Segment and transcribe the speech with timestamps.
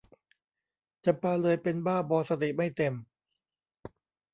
[1.05, 2.93] จำปาเลยเป็นบ้าบอสติไม่เต็ม